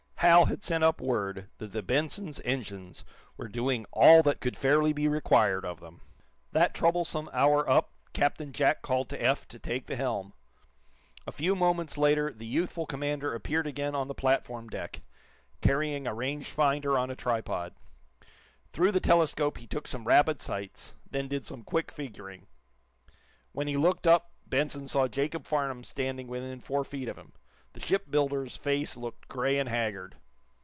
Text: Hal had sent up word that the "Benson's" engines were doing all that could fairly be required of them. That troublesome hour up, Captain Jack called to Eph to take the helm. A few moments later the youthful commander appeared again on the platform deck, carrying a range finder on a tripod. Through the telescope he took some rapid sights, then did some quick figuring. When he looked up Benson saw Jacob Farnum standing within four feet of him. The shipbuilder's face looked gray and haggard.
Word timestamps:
Hal 0.23 0.45
had 0.45 0.63
sent 0.63 0.83
up 0.83 1.01
word 1.01 1.49
that 1.57 1.71
the 1.71 1.81
"Benson's" 1.81 2.39
engines 2.45 3.03
were 3.37 3.47
doing 3.47 3.87
all 3.91 4.21
that 4.21 4.39
could 4.39 4.55
fairly 4.55 4.93
be 4.93 5.07
required 5.07 5.65
of 5.65 5.79
them. 5.79 6.01
That 6.51 6.75
troublesome 6.75 7.27
hour 7.33 7.67
up, 7.67 7.89
Captain 8.13 8.53
Jack 8.53 8.83
called 8.83 9.09
to 9.09 9.19
Eph 9.19 9.47
to 9.47 9.57
take 9.57 9.87
the 9.87 9.95
helm. 9.95 10.33
A 11.25 11.31
few 11.31 11.55
moments 11.55 11.97
later 11.97 12.31
the 12.31 12.45
youthful 12.45 12.85
commander 12.85 13.33
appeared 13.33 13.65
again 13.65 13.95
on 13.95 14.07
the 14.07 14.13
platform 14.13 14.67
deck, 14.69 15.01
carrying 15.59 16.05
a 16.05 16.13
range 16.13 16.45
finder 16.51 16.99
on 16.99 17.09
a 17.09 17.15
tripod. 17.15 17.73
Through 18.73 18.91
the 18.91 18.99
telescope 18.99 19.57
he 19.57 19.65
took 19.65 19.87
some 19.87 20.05
rapid 20.05 20.39
sights, 20.39 20.93
then 21.09 21.27
did 21.29 21.47
some 21.47 21.63
quick 21.63 21.91
figuring. 21.91 22.45
When 23.53 23.67
he 23.67 23.75
looked 23.75 24.05
up 24.05 24.31
Benson 24.45 24.87
saw 24.87 25.07
Jacob 25.07 25.47
Farnum 25.47 25.83
standing 25.83 26.27
within 26.27 26.59
four 26.59 26.83
feet 26.83 27.07
of 27.09 27.17
him. 27.17 27.33
The 27.73 27.79
shipbuilder's 27.79 28.57
face 28.57 28.97
looked 28.97 29.29
gray 29.29 29.57
and 29.57 29.69
haggard. 29.69 30.17